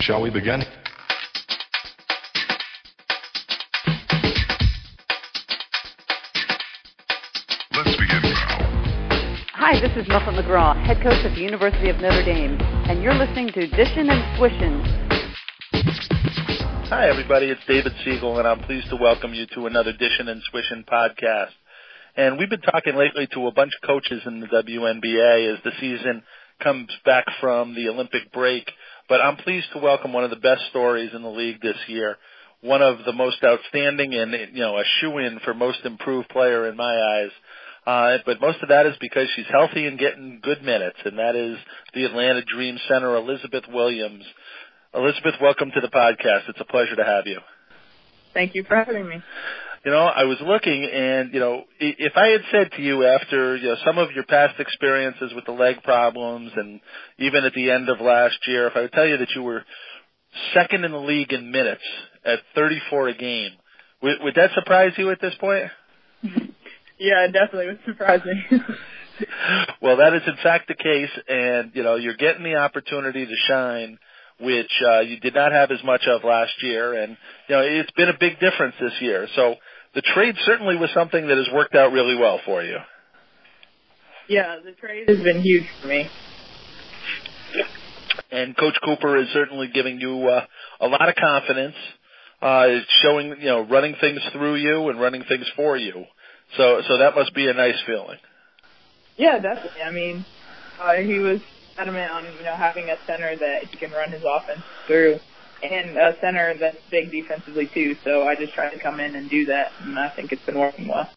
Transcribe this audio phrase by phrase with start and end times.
[0.00, 0.62] Shall we begin?
[7.72, 8.58] Let's begin now.
[9.54, 13.14] Hi, this is Muffet McGraw, head coach at the University of Notre Dame, and you're
[13.14, 15.06] listening to Dishin' and Swishin'.
[16.88, 17.46] Hi, everybody.
[17.46, 21.50] It's David Siegel, and I'm pleased to welcome you to another Dishin' and Swishin' podcast.
[22.16, 25.72] And we've been talking lately to a bunch of coaches in the WNBA as the
[25.80, 26.22] season
[26.62, 28.70] comes back from the Olympic break.
[29.08, 32.16] But I'm pleased to welcome one of the best stories in the league this year.
[32.60, 36.76] One of the most outstanding and, you know, a shoe-in for most improved player in
[36.76, 37.30] my eyes.
[37.86, 41.36] Uh, but most of that is because she's healthy and getting good minutes, and that
[41.36, 41.56] is
[41.94, 44.24] the Atlanta Dream center, Elizabeth Williams.
[44.92, 46.48] Elizabeth, welcome to the podcast.
[46.48, 47.38] It's a pleasure to have you.
[48.34, 49.22] Thank you for having me.
[49.86, 53.56] You know, I was looking and, you know, if I had said to you after,
[53.56, 56.80] you know, some of your past experiences with the leg problems and
[57.20, 59.64] even at the end of last year, if I would tell you that you were
[60.54, 61.84] second in the league in minutes
[62.24, 63.52] at 34 a game,
[64.02, 65.70] would, would that surprise you at this point?
[66.98, 68.58] Yeah, it definitely would surprise me.
[69.80, 73.34] well, that is in fact the case, and you know you're getting the opportunity to
[73.46, 73.98] shine,
[74.40, 77.16] which uh, you did not have as much of last year, and
[77.48, 79.28] you know it's been a big difference this year.
[79.36, 79.56] So
[79.96, 82.76] the trade certainly was something that has worked out really well for you.
[84.28, 86.06] Yeah, the trade has been huge for me.
[88.30, 90.44] And Coach Cooper is certainly giving you uh,
[90.80, 91.74] a lot of confidence,
[92.42, 92.66] uh,
[93.02, 96.04] showing you know running things through you and running things for you.
[96.58, 98.18] So so that must be a nice feeling.
[99.16, 99.80] Yeah, definitely.
[99.82, 100.26] I mean,
[100.78, 101.40] uh, he was
[101.78, 105.20] adamant on you know having a center that he can run his offense through,
[105.62, 107.96] and a center that's big defensively too.
[108.04, 110.58] So I just tried to come in and do that, and I think it's been
[110.58, 111.08] working well.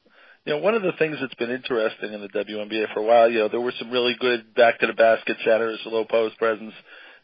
[0.45, 3.29] You know, one of the things that's been interesting in the WNBA for a while,
[3.29, 6.73] you know, there were some really good back to the basket centers, low post presence.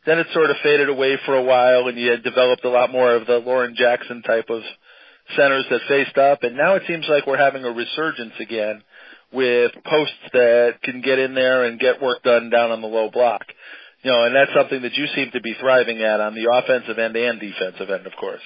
[0.05, 2.91] Then it sort of faded away for a while, and you had developed a lot
[2.91, 4.61] more of the Lauren Jackson type of
[5.35, 8.83] centers that faced up, and now it seems like we're having a resurgence again
[9.31, 13.09] with posts that can get in there and get work done down on the low
[13.09, 13.43] block.
[14.05, 16.99] You know, and that's something that you seem to be thriving at on the offensive
[16.99, 18.41] end and defensive end, of course.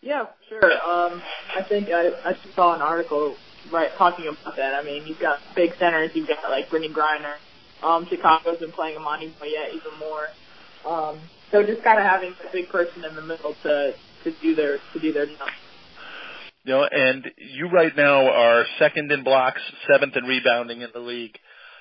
[0.00, 0.64] Yeah, sure.
[0.64, 1.22] Um,
[1.56, 3.36] I think I, I saw an article
[3.70, 4.74] right talking about that.
[4.74, 6.10] I mean, you've got big centers.
[6.14, 7.36] You've got like Brittney Griner.
[7.86, 10.26] Um, Chicago's been playing Imani Boyette even more.
[10.84, 11.20] Um,
[11.52, 13.92] so just kind of having a big person in the middle to
[14.24, 15.48] to do their to do their job.
[16.64, 20.98] You know, and you right now are second in blocks, seventh in rebounding in the
[20.98, 21.38] league.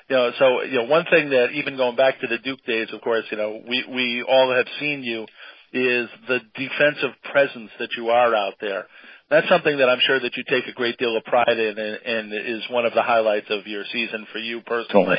[0.10, 2.90] You know, so you know one thing that even going back to the Duke days,
[2.94, 5.26] of course, you know we we all have seen you
[5.74, 8.86] is the defensive presence that you are out there.
[9.30, 12.00] That's something that I'm sure that you take a great deal of pride in, and,
[12.06, 15.18] and is one of the highlights of your season for you personally.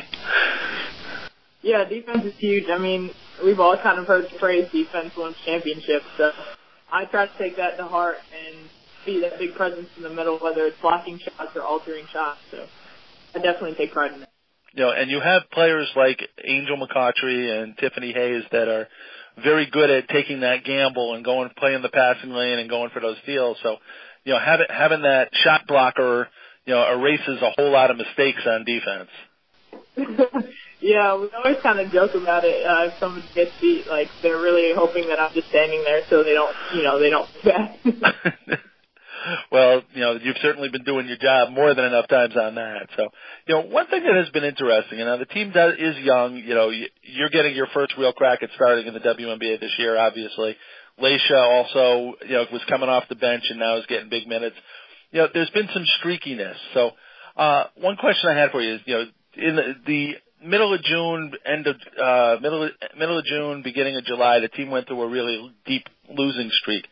[1.61, 2.69] Yeah, defense is huge.
[2.69, 3.11] I mean,
[3.43, 6.31] we've all kind of heard the phrase "defense wins championships." So
[6.91, 8.69] I try to take that to heart and
[9.05, 12.39] be that big presence in the middle, whether it's blocking shots or altering shots.
[12.51, 12.65] So
[13.35, 14.29] I definitely take pride in that.
[14.73, 18.87] You know, and you have players like Angel McCoughtry and Tiffany Hayes that are
[19.43, 22.99] very good at taking that gamble and going playing the passing lane and going for
[22.99, 23.57] those steals.
[23.63, 23.77] So,
[24.23, 26.27] you know, having having that shot blocker,
[26.65, 29.09] you know, erases a whole lot of mistakes on defense.
[30.79, 32.65] yeah, we always kind of joke about it.
[32.65, 36.23] Uh, if someone gets beat, like they're really hoping that I'm just standing there so
[36.23, 37.29] they don't, you know, they don't
[39.51, 42.87] well, you know, you've certainly been doing your job more than enough times on that.
[42.95, 43.09] So,
[43.47, 46.37] you know, one thing that has been interesting, you know, the team does, is young.
[46.37, 49.97] You know, you're getting your first real crack at starting in the WNBA this year,
[49.97, 50.55] obviously.
[51.01, 54.55] Layshia also, you know, was coming off the bench and now is getting big minutes.
[55.11, 56.55] You know, there's been some streakiness.
[56.73, 56.91] So,
[57.35, 59.05] uh, one question I had for you is, you know,
[59.35, 60.13] in the, the
[60.43, 64.69] middle of June, end of uh, middle middle of June, beginning of July, the team
[64.71, 66.85] went through a really deep losing streak.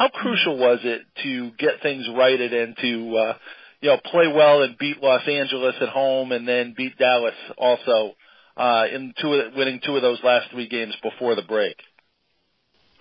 [0.00, 3.34] How crucial was it to get things righted and to uh,
[3.82, 8.14] you know play well and beat Los Angeles at home and then beat Dallas also
[8.56, 11.76] uh, in two of, winning two of those last three games before the break?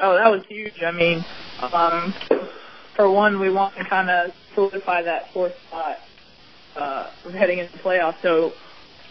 [0.02, 0.74] Oh, that was huge.
[0.86, 1.24] I mean,
[1.62, 2.14] um,
[2.98, 6.00] for one, we want to kind of solidify that fourth spot
[6.76, 8.22] uh, heading into the playoffs.
[8.22, 8.52] So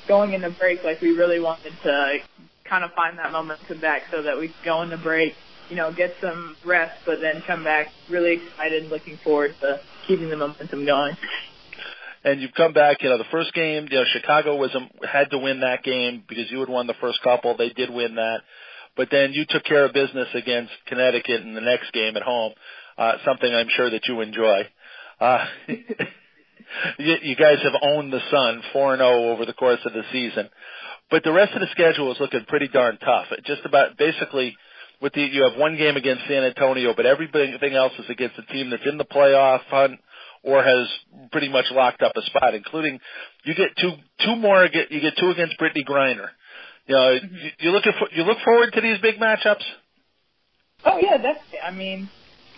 [0.06, 2.18] going into break, like we really wanted to
[2.66, 5.32] kind of find that momentum back so that we could go into break
[5.68, 10.30] you know, get some rest, but then come back really excited, looking forward to keeping
[10.30, 11.16] the momentum going.
[12.24, 15.30] And you've come back, you know, the first game, you know, Chicago was um, had
[15.30, 17.56] to win that game because you had won the first couple.
[17.56, 18.40] They did win that,
[18.96, 22.52] but then you took care of business against Connecticut in the next game at home.
[22.96, 24.62] Uh, something I'm sure that you enjoy.
[25.20, 25.46] Uh,
[26.98, 30.02] you, you guys have owned the Sun 4 and 0 over the course of the
[30.10, 30.48] season,
[31.10, 33.26] but the rest of the schedule is looking pretty darn tough.
[33.44, 34.56] Just about basically
[35.00, 38.52] with the you have one game against San Antonio, but everything else is against a
[38.52, 40.00] team that's in the playoff hunt
[40.42, 40.88] or has
[41.32, 42.98] pretty much locked up a spot, including
[43.44, 43.92] you get two
[44.24, 46.28] two more you get two against Brittney Griner.
[46.86, 47.34] You know, mm-hmm.
[47.34, 49.64] you, you look at you look forward to these big matchups.
[50.84, 51.60] Oh yeah, definitely.
[51.64, 52.08] I mean,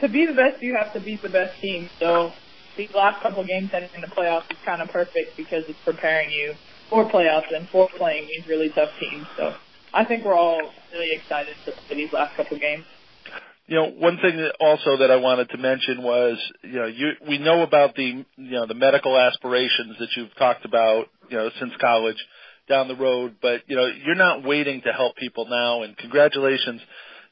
[0.00, 1.88] to be the best, you have to beat the best team.
[1.98, 2.32] So
[2.76, 6.30] these last couple games heading in the playoffs is kind of perfect because it's preparing
[6.30, 6.54] you
[6.88, 9.26] for playoffs and for playing these really tough teams.
[9.36, 9.54] So
[9.92, 10.60] I think we're all
[10.92, 12.84] really excited play these last couple games.
[13.66, 17.10] You know, one thing that also that I wanted to mention was, you know, you
[17.28, 21.50] we know about the you know the medical aspirations that you've talked about, you know,
[21.60, 22.16] since college
[22.68, 26.80] down the road, but you know, you're not waiting to help people now and congratulations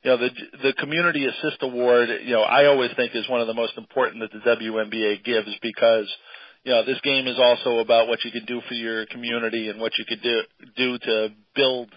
[0.03, 0.31] you know, the
[0.63, 4.23] the community assist award, you know, I always think is one of the most important
[4.23, 6.07] that the WNBA gives because
[6.65, 9.81] you know, this game is also about what you can do for your community and
[9.81, 10.43] what you could do
[10.77, 11.89] do to build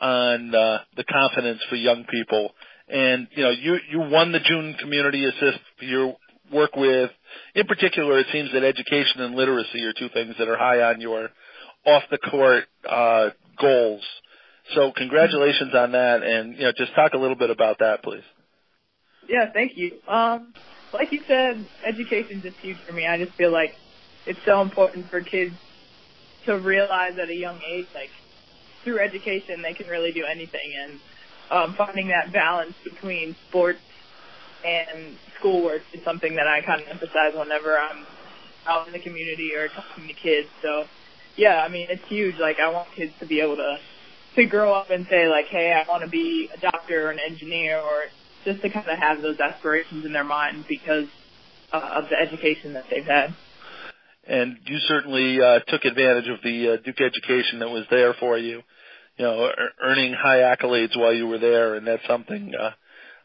[0.00, 2.50] on uh, the confidence for young people.
[2.88, 6.16] And you know, you you won the June Community Assist for your
[6.52, 7.10] work with.
[7.54, 11.00] In particular, it seems that education and literacy are two things that are high on
[11.00, 11.30] your
[11.86, 13.30] off the court uh,
[13.60, 14.02] goals.
[14.74, 18.22] So congratulations on that, and you know, just talk a little bit about that, please.
[19.28, 19.92] Yeah, thank you.
[20.08, 20.52] Um,
[20.92, 23.06] like you said, education is huge for me.
[23.06, 23.74] I just feel like
[24.26, 25.54] it's so important for kids
[26.46, 28.10] to realize at a young age, like
[28.84, 31.00] through education, they can really do anything, and
[31.50, 33.80] um, finding that balance between sports
[34.64, 38.06] and schoolwork is something that I kind of emphasize whenever I'm
[38.66, 40.48] out in the community or talking to kids.
[40.62, 40.84] So,
[41.36, 42.38] yeah, I mean, it's huge.
[42.38, 43.78] Like, I want kids to be able to
[44.36, 47.20] to grow up and say like, hey, I want to be a doctor or an
[47.20, 48.04] engineer, or
[48.44, 51.06] just to kind of have those aspirations in their mind because
[51.72, 53.34] uh, of the education that they've had.
[54.26, 58.38] And you certainly uh, took advantage of the uh, Duke education that was there for
[58.38, 58.62] you.
[59.18, 59.50] You know,
[59.82, 62.70] earning high accolades while you were there, and that's something uh,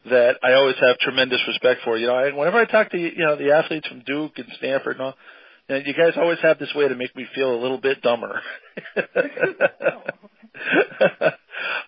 [0.10, 1.98] that I always have tremendous respect for.
[1.98, 4.98] You know, I, whenever I talk to you know the athletes from Duke and Stanford
[4.98, 5.14] and all,
[5.68, 8.02] you, know, you guys always have this way to make me feel a little bit
[8.02, 8.42] dumber.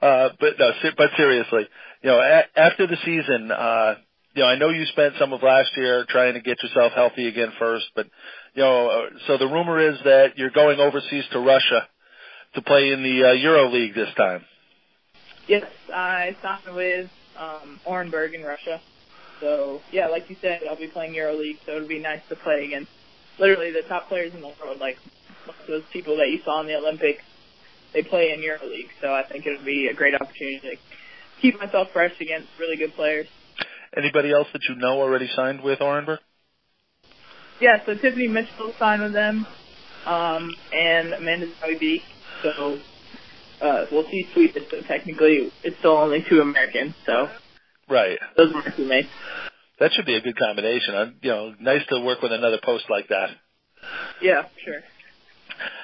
[0.01, 1.67] uh, but no, but seriously,
[2.01, 3.95] you know, a- after the season, uh,
[4.33, 7.27] you know, I know you spent some of last year trying to get yourself healthy
[7.27, 8.07] again first, but
[8.53, 11.87] you know, so the rumor is that you're going overseas to Russia
[12.55, 14.43] to play in the uh, Euro League this time.
[15.47, 18.81] Yes, I signed with um, Orenburg in Russia.
[19.39, 22.35] So yeah, like you said, I'll be playing Euro League, so it'll be nice to
[22.35, 22.91] play against
[23.39, 24.97] literally the top players in the world, like
[25.67, 27.23] those people that you saw in the Olympics
[27.93, 30.75] they play in Euro League, so I think it would be a great opportunity to
[31.41, 33.27] keep myself fresh against really good players.
[33.95, 36.19] Anybody else that you know already signed with Orenburg?
[37.61, 39.45] Yeah, so Tiffany Mitchell signed with them,
[40.07, 42.01] um, and Amanda Zahui
[42.41, 42.79] So
[43.61, 47.29] uh, we'll see Sweet, but technically it's still only two Americans, so
[47.87, 48.17] right.
[48.35, 49.09] Those are my teammates.
[49.79, 50.95] That should be a good combination.
[50.95, 53.29] Uh, you know, nice to work with another post like that.
[54.23, 54.81] Yeah, sure.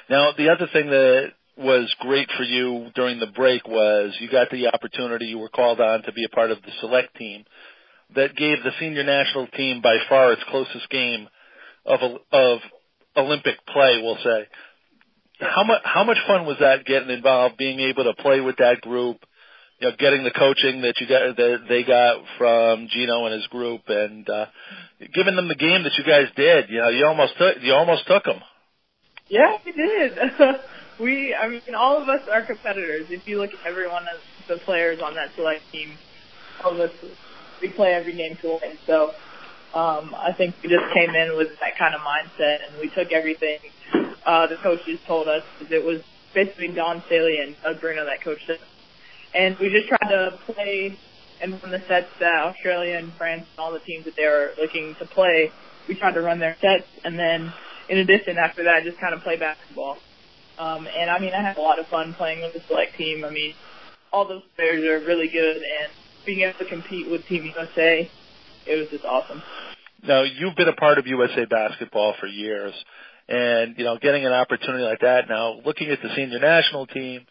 [0.09, 4.49] Now, the other thing that was great for you during the break was you got
[4.49, 7.45] the opportunity, you were called on to be a part of the select team
[8.15, 11.27] that gave the senior national team by far its closest game
[11.87, 11.99] of
[12.31, 12.59] of
[13.15, 14.47] Olympic play, we'll say.
[15.39, 18.81] How much how much fun was that getting involved, being able to play with that
[18.81, 19.17] group,
[19.79, 23.47] you know, getting the coaching that you got that they got from Geno and his
[23.47, 24.45] group, and uh,
[25.13, 26.69] giving them the game that you guys did.
[26.69, 28.41] You know, you almost took you almost took them.
[29.29, 30.17] Yeah, we did.
[30.99, 33.07] we, I mean, all of us are competitors.
[33.09, 35.91] If you look at every one of the players on that select team,
[36.63, 36.91] all of us,
[37.61, 38.77] we play every game to win.
[38.85, 39.11] So,
[39.73, 43.11] um, I think we just came in with that kind of mindset and we took
[43.11, 43.59] everything,
[44.25, 45.43] uh, the coaches told us.
[45.69, 46.01] It was
[46.33, 48.59] basically Dawn Staley and Doug Bruno that coached us.
[49.33, 50.97] And we just tried to play
[51.41, 54.51] and run the sets that Australia and France and all the teams that they were
[54.59, 55.51] looking to play,
[55.87, 57.53] we tried to run their sets and then
[57.89, 59.97] in addition after that just kind of play basketball.
[60.57, 63.23] Um, and I mean, I had a lot of fun playing with the select team.
[63.23, 63.53] I mean,
[64.11, 65.91] all those players are really good, and
[66.25, 68.09] being able to compete with Team USA,
[68.67, 69.41] it was just awesome.
[70.03, 72.73] Now, you've been a part of USA basketball for years,
[73.27, 77.25] and you know, getting an opportunity like that now, looking at the senior national team,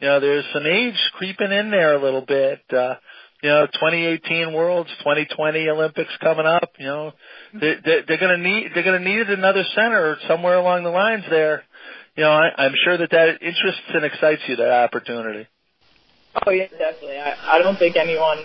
[0.00, 2.60] you know, there's some age creeping in there a little bit.
[2.72, 2.94] Uh,
[3.42, 6.72] you know, 2018 Worlds, 2020 Olympics coming up.
[6.78, 7.12] You know,
[7.54, 10.90] they, they, they're going to need they're going to need another center somewhere along the
[10.90, 11.62] lines there
[12.18, 15.46] you know, I, I'm sure that that interests and excites you that opportunity.
[16.44, 17.16] Oh yeah, definitely.
[17.16, 18.38] I, I don't think anyone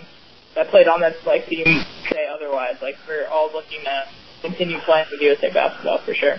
[0.54, 1.64] that played on that select team
[2.10, 2.76] say otherwise.
[2.82, 4.04] Like we're all looking to
[4.42, 6.36] continue playing with USA basketball for sure.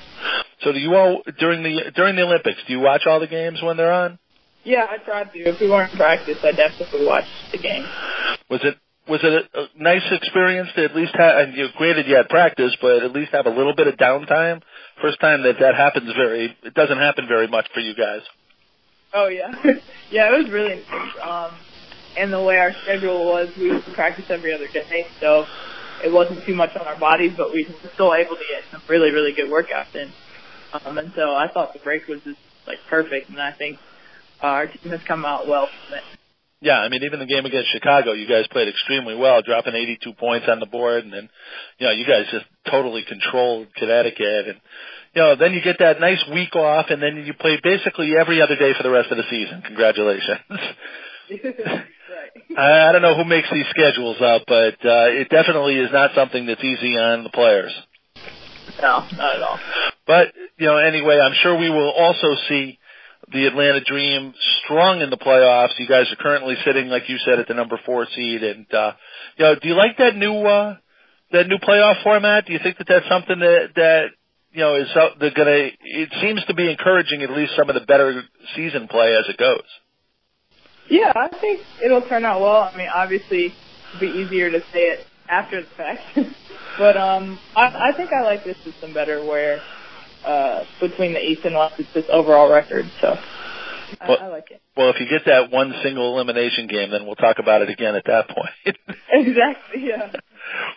[0.61, 2.59] So do you all during the during the Olympics?
[2.67, 4.19] Do you watch all the games when they're on?
[4.63, 5.39] Yeah, I tried to.
[5.39, 7.85] If we weren't in practice, I definitely watch the game.
[8.49, 8.75] Was it
[9.07, 11.37] was it a, a nice experience to at least have?
[11.37, 14.61] And you granted you had practice, but at least have a little bit of downtime.
[15.01, 16.55] First time that that happens very.
[16.63, 18.21] It doesn't happen very much for you guys.
[19.13, 19.51] Oh yeah,
[20.11, 20.83] yeah, it was really.
[21.23, 21.51] Um,
[22.17, 25.45] and the way our schedule was, we would practice every other day, so
[26.03, 28.81] it wasn't too much on our bodies, but we were still able to get some
[28.87, 30.11] really, really good workouts in.
[30.73, 33.77] Um, and so I thought the break was just like perfect, and I think
[34.43, 36.03] uh, our team has come out well from it.
[36.61, 40.13] Yeah, I mean, even the game against Chicago, you guys played extremely well, dropping 82
[40.13, 41.29] points on the board, and then,
[41.77, 44.61] you know, you guys just totally controlled Connecticut, and
[45.13, 48.41] you know, then you get that nice week off, and then you play basically every
[48.41, 49.61] other day for the rest of the season.
[49.61, 50.39] Congratulations.
[52.57, 56.11] I, I don't know who makes these schedules up, but uh, it definitely is not
[56.15, 57.73] something that's easy on the players.
[58.81, 59.59] No, not at all.
[60.05, 62.77] But you know, anyway, I'm sure we will also see
[63.31, 65.79] the Atlanta Dream strong in the playoffs.
[65.79, 68.93] You guys are currently sitting, like you said, at the number four seed, and uh,
[69.37, 70.75] you know, do you like that new uh,
[71.31, 72.45] that new playoff format?
[72.45, 74.05] Do you think that that's something that that
[74.51, 75.69] you know is uh, they're gonna?
[75.81, 78.23] It seems to be encouraging at least some of the better
[78.55, 79.63] season play as it goes.
[80.89, 82.69] Yeah, I think it'll turn out well.
[82.73, 83.53] I mean, obviously,
[83.95, 86.01] it'll be easier to say it after the fact,
[86.77, 89.59] but um, I, I think I like this system better, where
[90.25, 92.89] uh, between the East and West, it's just overall record.
[93.01, 93.17] So
[93.99, 94.61] I, Well- I like it.
[94.77, 97.95] Well, if you get that one single elimination game, then we'll talk about it again
[97.95, 98.77] at that point.
[99.13, 99.85] Exactly.
[99.85, 100.11] Yeah.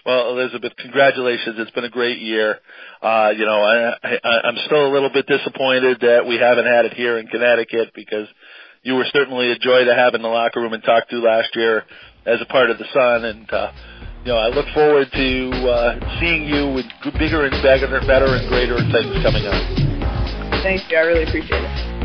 [0.07, 1.57] Well, Elizabeth, congratulations.
[1.59, 2.61] It's been a great year.
[3.03, 6.85] Uh, you know, I, I, I'm still a little bit disappointed that we haven't had
[6.85, 8.29] it here in Connecticut because
[8.83, 11.55] you were certainly a joy to have in the locker room and talk to last
[11.55, 11.85] year
[12.27, 13.25] as a part of the Sun.
[13.25, 13.73] And, uh,
[14.25, 16.87] you know, I look forward to, uh, seeing you with
[17.19, 20.63] bigger and better, better and greater things coming up.
[20.63, 20.99] Thank you.
[20.99, 21.98] I really appreciate it.